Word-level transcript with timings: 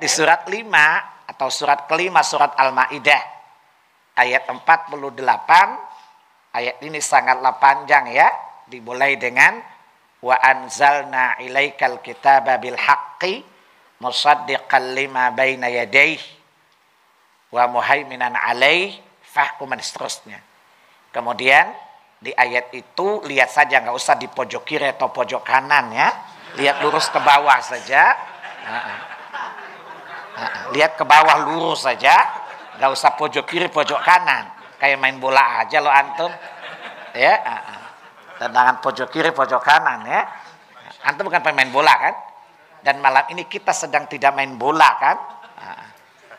Di 0.00 0.08
surat 0.08 0.48
5 0.48 0.64
atau 1.28 1.52
surat 1.52 1.84
kelima 1.84 2.24
surat 2.24 2.56
Al-Maidah 2.56 3.20
ayat 4.16 4.48
48 4.48 4.96
ayat 6.56 6.76
ini 6.80 7.04
sangatlah 7.04 7.60
panjang 7.60 8.08
ya. 8.08 8.32
Dimulai 8.64 9.20
dengan 9.20 9.60
wa 10.24 10.36
anzalna 10.40 11.36
ilaikal 11.44 12.00
kitaba 12.00 12.56
bil 12.56 12.80
haqqi 12.80 13.44
musaddiqan 14.00 14.96
lima 14.96 15.36
baina 15.36 15.68
yadayhi 15.68 16.24
wa 17.52 17.68
muhaiminan 17.68 18.40
alaih. 18.40 18.96
Fahkum 19.20 19.68
dan 19.68 19.84
seterusnya. 19.84 20.40
Kemudian 21.12 21.70
di 22.18 22.32
ayat 22.32 22.72
itu 22.72 23.20
lihat 23.28 23.52
saja 23.52 23.84
nggak 23.84 23.94
usah 23.94 24.16
di 24.16 24.26
pojok 24.26 24.64
kiri 24.64 24.96
atau 24.96 25.12
pojok 25.12 25.44
kanan 25.44 25.92
ya. 25.92 26.08
Lihat 26.56 26.80
lurus 26.80 27.12
ke 27.12 27.20
bawah 27.20 27.60
saja 27.60 28.16
lihat 30.72 30.96
ke 30.96 31.04
bawah 31.04 31.48
lurus 31.50 31.84
saja. 31.84 32.14
Nggak 32.80 32.90
usah 32.96 33.12
pojok 33.16 33.44
kiri 33.44 33.68
pojok 33.68 34.00
kanan. 34.00 34.48
Kayak 34.80 34.96
main 35.00 35.20
bola 35.20 35.60
aja 35.64 35.80
lo 35.80 35.92
antum. 35.92 36.32
Ya 37.12 37.36
tendangan 38.40 38.80
pojok 38.80 39.08
kiri 39.12 39.30
pojok 39.36 39.60
kanan 39.60 40.04
ya. 40.08 40.24
Antum 41.04 41.28
bukan 41.28 41.40
pemain 41.44 41.68
bola 41.68 41.92
kan? 41.96 42.14
Dan 42.80 43.04
malam 43.04 43.28
ini 43.32 43.44
kita 43.44 43.76
sedang 43.76 44.08
tidak 44.08 44.32
main 44.32 44.56
bola 44.56 44.90
kan? 44.96 45.16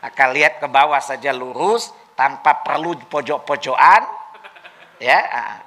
Akan 0.02 0.34
lihat 0.34 0.58
ke 0.58 0.66
bawah 0.66 0.98
saja 0.98 1.30
lurus 1.30 1.94
tanpa 2.18 2.66
perlu 2.66 2.98
pojok-pojokan. 3.06 4.02
Ya 4.98 5.18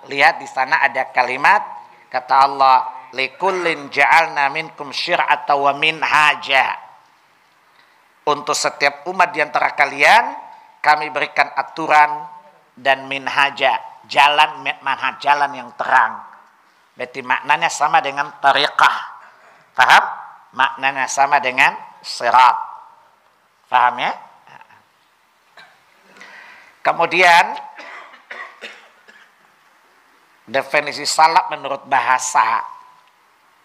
lihat 0.08 0.40
di 0.40 0.48
sana 0.48 0.80
ada 0.84 1.12
kalimat 1.12 1.60
kata 2.08 2.36
Allah 2.48 2.88
likullin 3.12 3.92
ja'alna 3.92 4.48
minkum 4.52 4.92
syir'ata 4.92 5.56
wa 5.60 5.76
minhaja 5.76 6.85
untuk 8.26 8.58
setiap 8.58 9.06
umat 9.10 9.30
di 9.34 9.40
antara 9.42 9.78
kalian 9.78 10.34
kami 10.82 11.14
berikan 11.14 11.50
aturan 11.54 12.26
dan 12.78 13.06
minhaja 13.06 13.78
jalan 14.06 14.66
manhaj 14.82 15.18
jalan 15.22 15.52
yang 15.54 15.70
terang. 15.78 16.22
Berarti 16.96 17.22
maknanya 17.22 17.70
sama 17.70 18.00
dengan 18.00 18.30
tariqah. 18.40 18.98
Paham 19.76 20.04
maknanya 20.56 21.06
sama 21.10 21.44
dengan 21.44 21.76
sirat. 22.00 22.58
Paham 23.68 24.00
ya? 24.00 24.12
Kemudian 26.86 27.46
definisi 30.46 31.04
salaf 31.04 31.50
menurut 31.50 31.84
bahasa. 31.90 32.62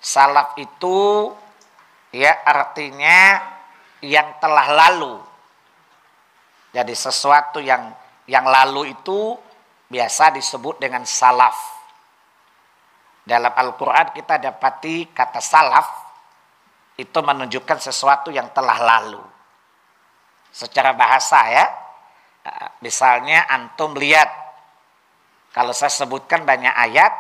Salaf 0.00 0.56
itu 0.56 1.28
ya 2.16 2.40
artinya 2.48 3.49
yang 4.04 4.36
telah 4.40 4.66
lalu. 4.72 5.20
Jadi 6.70 6.94
sesuatu 6.94 7.58
yang 7.58 7.92
yang 8.30 8.46
lalu 8.46 8.94
itu 8.94 9.34
biasa 9.90 10.30
disebut 10.34 10.78
dengan 10.78 11.02
salaf. 11.02 11.58
Dalam 13.26 13.52
Al-Quran 13.52 14.14
kita 14.14 14.38
dapati 14.38 15.10
kata 15.10 15.42
salaf 15.42 15.88
itu 16.96 17.18
menunjukkan 17.20 17.78
sesuatu 17.80 18.30
yang 18.30 18.48
telah 18.54 18.78
lalu. 18.78 19.22
Secara 20.50 20.94
bahasa 20.94 21.38
ya, 21.46 21.66
misalnya 22.82 23.46
antum 23.50 23.94
lihat, 23.94 24.30
kalau 25.54 25.70
saya 25.74 25.90
sebutkan 25.90 26.42
banyak 26.42 26.70
ayat, 26.74 27.12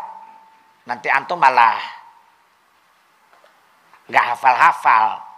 nanti 0.86 1.10
antum 1.10 1.38
malah 1.38 1.78
nggak 4.10 4.24
hafal-hafal 4.34 5.29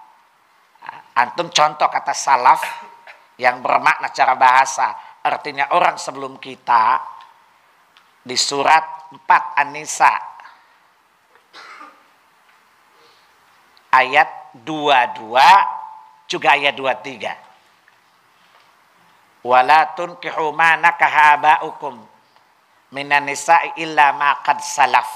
Antum 1.13 1.53
contoh 1.53 1.93
kata 1.93 2.17
salaf 2.17 2.65
yang 3.37 3.61
bermakna 3.61 4.09
cara 4.13 4.37
bahasa. 4.37 4.97
Artinya 5.23 5.71
orang 5.77 6.01
sebelum 6.01 6.41
kita 6.41 7.01
di 8.23 8.37
surat 8.39 9.11
4 9.13 9.61
An-Nisa 9.61 10.13
ayat 13.93 14.57
22 14.57 16.33
juga 16.33 16.57
ayat 16.57 16.73
23. 16.73 19.45
Wala 19.45 19.93
tunkihu 19.93 20.49
ma 20.57 20.81
nakaha 20.81 21.37
aba'ukum 21.37 22.01
minan 22.97 23.29
nisa'i 23.29 23.85
illa 23.85 24.17
ma 24.17 24.41
qad 24.41 24.65
salaf. 24.65 25.13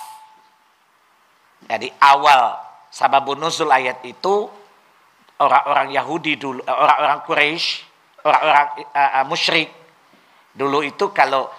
Jadi 1.64 1.88
awal 2.04 2.52
sababun 2.92 3.40
nuzul 3.40 3.72
ayat 3.72 4.04
itu 4.04 4.44
orang-orang 5.40 5.92
Yahudi 5.92 6.40
dulu, 6.40 6.60
eh, 6.64 6.72
orang-orang 6.72 7.20
Quraisy, 7.24 7.66
orang-orang 8.24 8.66
uh, 8.90 9.10
uh, 9.22 9.24
musyrik 9.28 9.70
dulu 10.56 10.80
itu 10.80 11.12
kalau 11.12 11.52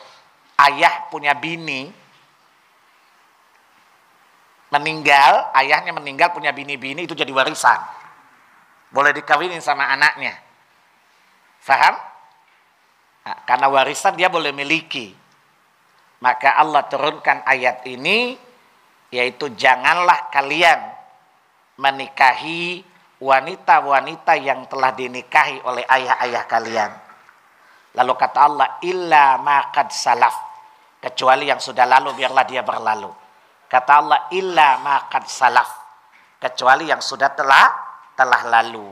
ayah 0.58 1.06
punya 1.14 1.38
bini 1.38 1.94
meninggal, 4.74 5.54
ayahnya 5.56 5.96
meninggal 5.96 6.34
punya 6.36 6.52
bini-bini 6.52 7.08
itu 7.08 7.16
jadi 7.16 7.30
warisan. 7.32 7.80
Boleh 8.92 9.16
dikawinin 9.16 9.64
sama 9.64 9.88
anaknya. 9.88 10.36
Faham? 11.64 11.96
Nah, 13.28 13.38
karena 13.44 13.68
warisan 13.72 14.16
dia 14.16 14.28
boleh 14.28 14.52
miliki. 14.52 15.12
Maka 16.18 16.58
Allah 16.58 16.84
turunkan 16.90 17.46
ayat 17.46 17.86
ini 17.86 18.36
yaitu 19.14 19.54
janganlah 19.56 20.28
kalian 20.34 20.80
menikahi 21.80 22.84
wanita-wanita 23.18 24.34
yang 24.38 24.70
telah 24.70 24.94
dinikahi 24.94 25.66
oleh 25.66 25.84
ayah-ayah 25.86 26.44
kalian. 26.46 26.92
Lalu 27.98 28.14
kata 28.14 28.40
Allah, 28.46 28.68
illa 28.86 29.42
maqad 29.42 29.90
salaf. 29.90 30.36
Kecuali 31.02 31.50
yang 31.50 31.58
sudah 31.58 31.86
lalu, 31.90 32.14
biarlah 32.14 32.46
dia 32.46 32.62
berlalu. 32.62 33.10
Kata 33.66 33.92
Allah, 33.98 34.20
illa 34.38 34.78
maqad 34.78 35.26
salaf. 35.26 35.70
Kecuali 36.38 36.86
yang 36.86 37.02
sudah 37.02 37.34
telah 37.34 37.68
telah 38.14 38.42
lalu. 38.46 38.86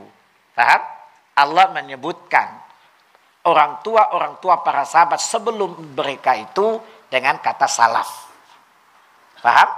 Paham? 0.54 0.82
Allah 1.36 1.70
menyebutkan 1.70 2.48
orang 3.46 3.78
tua-orang 3.86 4.42
tua 4.42 4.58
para 4.64 4.82
sahabat 4.82 5.22
sebelum 5.22 5.94
mereka 5.94 6.34
itu 6.34 6.82
dengan 7.06 7.38
kata 7.38 7.70
salaf. 7.70 8.10
Paham? 9.38 9.70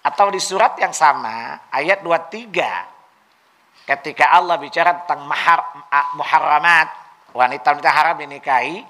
Atau 0.00 0.32
di 0.32 0.40
surat 0.40 0.76
yang 0.80 0.92
sama, 0.92 1.68
ayat 1.72 2.00
23, 2.04 2.99
ketika 3.90 4.30
Allah 4.30 4.54
bicara 4.54 5.02
tentang 5.02 5.26
mahar, 5.26 5.66
muharramat, 6.14 6.88
wanita-wanita 7.34 7.90
haram 7.90 8.14
dinikahi, 8.22 8.86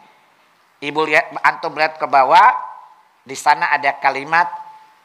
ibu 0.85 1.01
lihat 1.09 1.33
antum 1.41 1.73
lihat 1.73 1.97
ke 1.97 2.05
bawah, 2.05 2.53
di 3.25 3.33
sana 3.33 3.73
ada 3.73 3.97
kalimat 3.97 4.45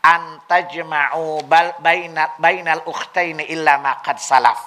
antajma'u 0.03 1.47
bainal 1.79 2.35
bainal 2.35 2.83
ukhtaini 2.83 3.47
illa 3.47 3.79
ma 3.79 4.03
qad 4.03 4.19
salaf. 4.19 4.59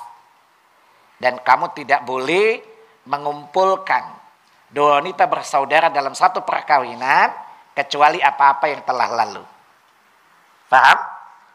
Dan 1.21 1.45
kamu 1.45 1.77
tidak 1.77 2.09
boleh 2.09 2.63
mengumpulkan 3.05 4.05
dua 4.73 5.03
wanita 5.03 5.29
bersaudara 5.29 5.93
dalam 5.93 6.17
satu 6.17 6.41
perkawinan 6.41 7.29
kecuali 7.77 8.23
apa-apa 8.25 8.65
yang 8.71 8.81
telah 8.81 9.09
lalu. 9.13 9.45
Paham? 10.73 10.99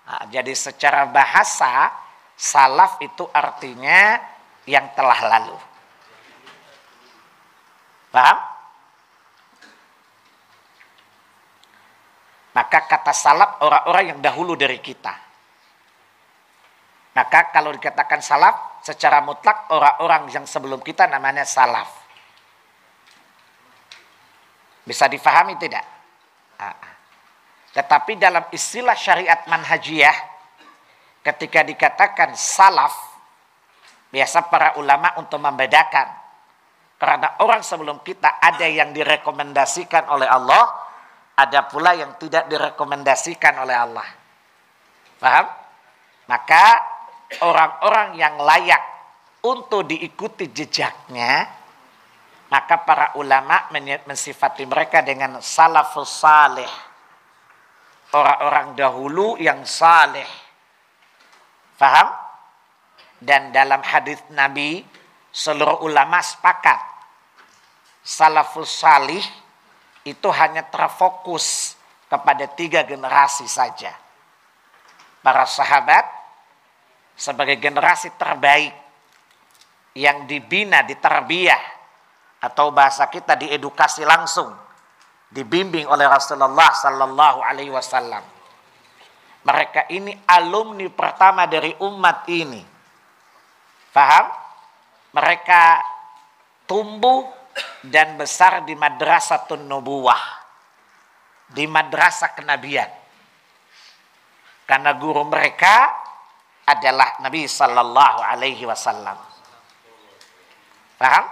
Nah, 0.04 0.24
jadi 0.28 0.52
secara 0.52 1.08
bahasa 1.08 2.04
Salaf 2.34 3.00
itu 3.00 3.24
artinya 3.30 4.18
yang 4.66 4.92
telah 4.98 5.20
lalu. 5.30 5.58
Paham? 8.14 8.38
Maka 12.54 12.80
kata 12.86 13.14
salaf 13.14 13.66
orang-orang 13.66 14.14
yang 14.14 14.20
dahulu 14.22 14.54
dari 14.54 14.78
kita. 14.78 15.14
Maka 17.14 17.50
kalau 17.54 17.74
dikatakan 17.74 18.22
salaf 18.22 18.82
secara 18.86 19.22
mutlak 19.22 19.70
orang-orang 19.74 20.30
yang 20.30 20.46
sebelum 20.46 20.82
kita 20.82 21.10
namanya 21.10 21.46
salaf. 21.46 21.90
Bisa 24.86 25.10
difahami 25.10 25.58
tidak? 25.58 25.86
Ah, 26.62 26.74
ah. 26.74 26.94
Tetapi 27.74 28.22
dalam 28.22 28.46
istilah 28.54 28.94
syariat 28.94 29.46
manhajiyah 29.50 30.33
ketika 31.24 31.64
dikatakan 31.64 32.36
salaf, 32.36 32.92
biasa 34.12 34.46
para 34.52 34.76
ulama 34.78 35.16
untuk 35.18 35.40
membedakan. 35.40 36.22
Karena 37.00 37.40
orang 37.42 37.64
sebelum 37.64 38.04
kita 38.04 38.44
ada 38.44 38.68
yang 38.68 38.92
direkomendasikan 38.92 40.08
oleh 40.12 40.28
Allah, 40.28 40.68
ada 41.40 41.66
pula 41.66 41.96
yang 41.98 42.16
tidak 42.20 42.48
direkomendasikan 42.52 43.58
oleh 43.64 43.76
Allah. 43.76 44.08
Paham? 45.18 45.48
Maka 46.28 46.64
orang-orang 47.44 48.16
yang 48.16 48.40
layak 48.40 48.84
untuk 49.44 49.84
diikuti 49.84 50.48
jejaknya, 50.56 51.44
maka 52.48 52.76
para 52.88 53.18
ulama 53.20 53.68
mensifati 54.08 54.64
mereka 54.64 55.04
dengan 55.04 55.44
salafus 55.44 56.24
salih. 56.24 56.72
Orang-orang 58.14 58.78
dahulu 58.78 59.36
yang 59.42 59.66
saleh 59.66 60.43
Paham? 61.84 62.08
Dan 63.20 63.52
dalam 63.52 63.84
hadis 63.84 64.24
Nabi, 64.32 64.88
seluruh 65.36 65.84
ulama 65.84 66.24
sepakat. 66.24 66.80
Salafus 68.00 68.72
salih 68.72 69.24
itu 70.08 70.32
hanya 70.32 70.64
terfokus 70.64 71.76
kepada 72.08 72.48
tiga 72.56 72.88
generasi 72.88 73.52
saja. 73.52 73.92
Para 75.20 75.44
sahabat 75.44 76.08
sebagai 77.20 77.60
generasi 77.60 78.16
terbaik 78.16 78.72
yang 80.00 80.24
dibina, 80.24 80.88
diterbiah, 80.88 81.60
atau 82.44 82.72
bahasa 82.72 83.12
kita 83.12 83.36
diedukasi 83.36 84.08
langsung, 84.08 84.56
dibimbing 85.32 85.88
oleh 85.88 86.08
Rasulullah 86.08 86.72
Sallallahu 86.76 87.44
Alaihi 87.44 87.76
Wasallam. 87.76 88.43
Mereka 89.44 89.92
ini 89.92 90.16
alumni 90.24 90.88
pertama 90.88 91.44
dari 91.44 91.76
umat 91.84 92.24
ini. 92.32 92.64
Faham? 93.92 94.32
Mereka 95.14 95.62
tumbuh 96.64 97.28
dan 97.84 98.16
besar 98.16 98.64
di 98.64 98.74
madrasah 98.74 99.44
nubuwah. 99.60 100.24
Di 101.52 101.68
madrasah 101.68 102.34
kenabian. 102.34 102.90
Karena 104.64 104.96
guru 104.96 105.28
mereka 105.28 105.92
adalah 106.64 107.20
Nabi 107.20 107.44
Sallallahu 107.44 108.20
Alaihi 108.24 108.64
Wasallam. 108.64 109.20
Paham? 110.96 111.26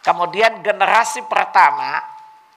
Kemudian 0.00 0.64
generasi 0.64 1.20
pertama 1.28 2.00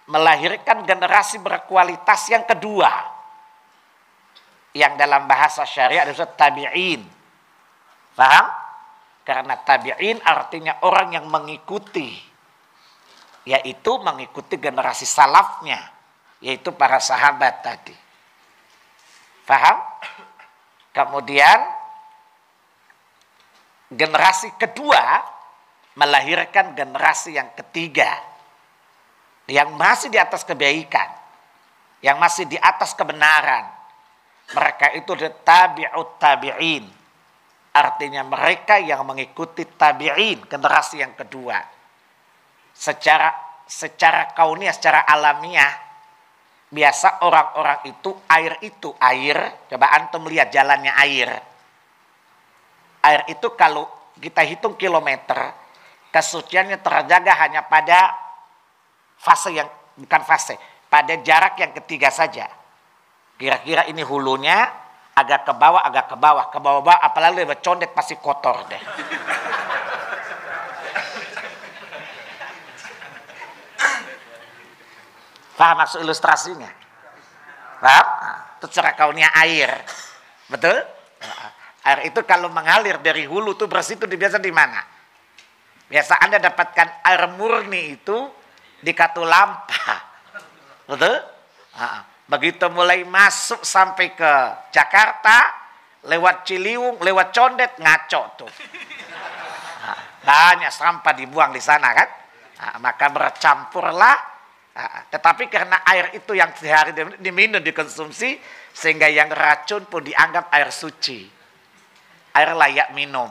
melahirkan 0.07 0.88
generasi 0.88 1.44
berkualitas 1.44 2.31
yang 2.31 2.48
kedua. 2.48 3.19
Yang 4.74 4.94
dalam 5.01 5.25
bahasa 5.25 5.66
syariat 5.66 6.06
disebut 6.06 6.38
tabi'in. 6.38 7.01
Paham? 8.13 8.45
Karena 9.25 9.57
tabi'in 9.57 10.21
artinya 10.21 10.86
orang 10.86 11.16
yang 11.16 11.25
mengikuti. 11.30 12.13
Yaitu 13.50 13.92
mengikuti 14.01 14.62
generasi 14.62 15.07
salafnya. 15.10 15.80
Yaitu 16.44 16.74
para 16.75 17.01
sahabat 17.01 17.66
tadi. 17.66 17.95
Paham? 19.48 19.77
Kemudian 20.94 21.60
generasi 23.89 24.54
kedua 24.57 25.25
melahirkan 25.98 26.77
generasi 26.77 27.33
yang 27.33 27.50
ketiga 27.57 28.30
yang 29.50 29.74
masih 29.75 30.13
di 30.13 30.22
atas 30.22 30.45
kebaikan, 30.45 31.10
yang 32.06 32.22
masih 32.22 32.45
di 32.45 32.56
atas 32.56 32.94
kebenaran. 32.94 33.65
Mereka 34.50 34.98
itu 34.98 35.12
tabi'ut 35.46 36.18
tabi'in. 36.18 36.86
Artinya 37.69 38.25
mereka 38.25 38.81
yang 38.81 39.06
mengikuti 39.06 39.66
tabi'in, 39.66 40.50
generasi 40.50 41.06
yang 41.06 41.13
kedua. 41.13 41.62
Secara 42.74 43.30
secara 43.69 44.34
kauniyah, 44.34 44.74
secara 44.74 45.06
alamiah, 45.06 45.69
biasa 46.74 47.22
orang-orang 47.22 47.94
itu 47.94 48.10
air 48.25 48.57
itu 48.66 48.90
air, 48.98 49.38
coba 49.69 49.94
antum 49.94 50.25
lihat 50.25 50.50
jalannya 50.50 50.94
air. 50.98 51.30
Air 53.06 53.22
itu 53.30 53.54
kalau 53.54 53.86
kita 54.18 54.42
hitung 54.42 54.74
kilometer, 54.74 55.54
kesuciannya 56.10 56.81
terjaga 56.81 57.34
hanya 57.46 57.62
pada 57.69 58.18
fase 59.22 59.54
yang 59.54 59.69
bukan 59.96 60.22
fase, 60.25 60.57
pada 60.90 61.13
jarak 61.22 61.62
yang 61.62 61.72
ketiga 61.78 62.10
saja. 62.10 62.59
Kira-kira 63.39 63.88
ini 63.88 64.03
hulunya 64.03 64.68
agak 65.15 65.47
ke 65.47 65.53
bawah, 65.56 65.80
agak 65.80 66.12
ke 66.12 66.15
bawah, 66.19 66.51
ke 66.51 66.59
bawah-bawah, 66.59 67.00
apalagi 67.00 67.47
lewat 67.47 67.63
condet 67.63 67.95
pasti 67.95 68.19
kotor 68.19 68.68
deh. 68.68 68.83
Paham 75.56 75.75
maksud 75.80 76.03
ilustrasinya? 76.03 76.71
Paham? 77.80 78.07
Cara 78.59 78.91
kaunya 78.95 79.31
air. 79.39 79.71
Betul? 80.51 80.75
Air 81.88 82.12
itu 82.12 82.19
kalau 82.27 82.51
mengalir 82.51 83.00
dari 83.00 83.24
hulu 83.24 83.56
tuh 83.56 83.71
bersih 83.71 83.95
itu 83.95 84.03
biasa 84.03 84.36
di 84.36 84.51
mana? 84.51 84.83
Biasa 85.88 86.19
Anda 86.19 86.44
dapatkan 86.44 87.07
air 87.07 87.24
murni 87.39 87.95
itu 87.95 88.27
di 88.83 88.91
Katulampa. 88.91 89.95
Betul? 90.91 91.15
Begitu 92.30 92.70
mulai 92.70 93.02
masuk 93.04 93.66
sampai 93.66 94.14
ke 94.14 94.31
Jakarta, 94.70 95.50
lewat 96.06 96.46
Ciliwung, 96.46 97.02
lewat 97.02 97.34
Condet, 97.34 97.74
ngaco 97.81 98.22
tuh. 98.46 98.52
banyak 100.20 100.70
sampah 100.70 101.14
dibuang 101.18 101.50
di 101.50 101.60
sana 101.60 101.90
kan. 101.92 102.10
maka 102.80 103.08
bercampurlah. 103.10 104.18
tetapi 105.12 105.52
karena 105.52 105.84
air 105.84 106.16
itu 106.16 106.31
yang 106.31 106.56
sehari 106.56 106.96
diminum, 107.20 107.60
dikonsumsi, 107.60 108.40
sehingga 108.72 109.12
yang 109.12 109.28
racun 109.28 109.84
pun 109.90 110.06
dianggap 110.06 110.48
air 110.56 110.72
suci. 110.72 111.28
Air 112.32 112.56
layak 112.56 112.96
minum. 112.96 113.28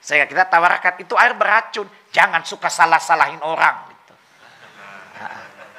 Sehingga 0.00 0.28
kita 0.28 0.44
tawarkan 0.52 1.00
itu 1.00 1.16
air 1.16 1.32
beracun, 1.32 1.88
jangan 2.12 2.44
suka 2.44 2.68
salah-salahin 2.68 3.40
orang. 3.40 3.88
Gitu. 3.88 4.14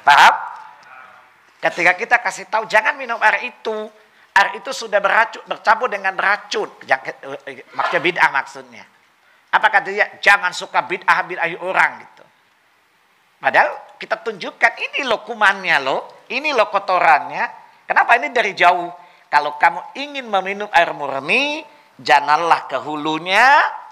Paham? 0.02 0.34
Ketika 1.58 1.92
kita 1.98 2.16
kasih 2.22 2.46
tahu 2.46 2.70
jangan 2.70 2.94
minum 2.94 3.18
air 3.18 3.50
itu, 3.50 3.90
air 4.34 4.48
itu 4.54 4.70
sudah 4.70 5.02
beracun, 5.02 5.42
bercampur 5.50 5.90
dengan 5.90 6.14
racun. 6.14 6.70
Maksudnya 7.74 8.02
bid'ah 8.02 8.30
maksudnya. 8.30 8.86
Apa 9.50 9.66
kata 9.66 9.90
dia? 9.90 10.06
Jangan 10.22 10.54
suka 10.54 10.86
bid'ah 10.86 11.18
bid'ah 11.26 11.50
orang 11.58 12.06
gitu. 12.06 12.24
Padahal 13.42 13.98
kita 13.98 14.22
tunjukkan 14.22 14.72
ini 14.78 15.02
loh 15.02 15.26
kumannya 15.26 15.76
loh, 15.82 16.26
ini 16.30 16.54
loh 16.54 16.70
kotorannya. 16.70 17.44
Kenapa 17.86 18.14
ini 18.18 18.30
dari 18.30 18.54
jauh? 18.54 18.90
Kalau 19.26 19.58
kamu 19.58 19.98
ingin 19.98 20.26
meminum 20.30 20.70
air 20.70 20.94
murni, 20.94 21.66
janganlah 21.98 22.70
ke 22.70 22.78
hulunya, 22.78 23.44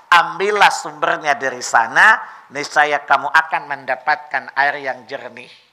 ambillah 0.06 0.70
sumbernya 0.70 1.34
dari 1.34 1.60
sana, 1.60 2.22
niscaya 2.54 3.02
kamu 3.02 3.26
akan 3.26 3.62
mendapatkan 3.66 4.54
air 4.54 4.74
yang 4.80 5.02
jernih. 5.10 5.65